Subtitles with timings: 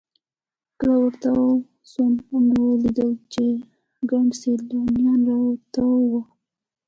[0.79, 1.43] کله ورتاو
[1.91, 3.45] سوم ومې لېدل چې
[4.11, 6.21] ګڼ سیلانیان راتاو وو.